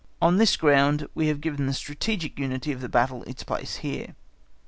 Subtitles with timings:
[0.19, 4.15] On this ground we have given the strategic unity of the battle its place here.